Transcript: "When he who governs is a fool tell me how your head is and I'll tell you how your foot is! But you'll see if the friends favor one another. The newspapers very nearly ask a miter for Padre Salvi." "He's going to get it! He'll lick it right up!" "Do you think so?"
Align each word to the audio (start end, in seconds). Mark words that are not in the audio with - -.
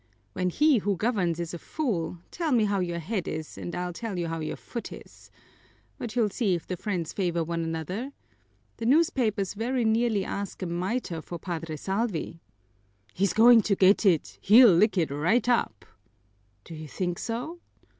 "When 0.33 0.49
he 0.49 0.79
who 0.79 0.97
governs 0.97 1.39
is 1.39 1.53
a 1.53 1.59
fool 1.59 2.17
tell 2.31 2.51
me 2.51 2.65
how 2.65 2.79
your 2.79 2.97
head 2.97 3.27
is 3.27 3.55
and 3.55 3.75
I'll 3.75 3.93
tell 3.93 4.17
you 4.17 4.29
how 4.29 4.39
your 4.39 4.55
foot 4.55 4.91
is! 4.91 5.29
But 5.99 6.15
you'll 6.15 6.31
see 6.31 6.55
if 6.55 6.65
the 6.65 6.75
friends 6.75 7.13
favor 7.13 7.43
one 7.43 7.63
another. 7.63 8.11
The 8.77 8.87
newspapers 8.87 9.53
very 9.53 9.85
nearly 9.85 10.25
ask 10.25 10.63
a 10.63 10.65
miter 10.65 11.21
for 11.21 11.37
Padre 11.37 11.75
Salvi." 11.75 12.41
"He's 13.13 13.33
going 13.33 13.61
to 13.61 13.75
get 13.75 14.03
it! 14.03 14.39
He'll 14.41 14.73
lick 14.73 14.97
it 14.97 15.11
right 15.11 15.47
up!" 15.47 15.85
"Do 16.63 16.73
you 16.73 16.87
think 16.87 17.19
so?" 17.19 17.59